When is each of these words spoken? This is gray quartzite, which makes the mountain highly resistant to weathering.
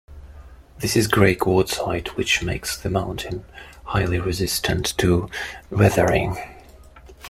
This 0.79 0.95
is 0.95 1.07
gray 1.07 1.35
quartzite, 1.35 2.17
which 2.17 2.41
makes 2.41 2.75
the 2.75 2.89
mountain 2.89 3.45
highly 3.83 4.17
resistant 4.17 4.97
to 4.97 5.29
weathering. 5.69 6.37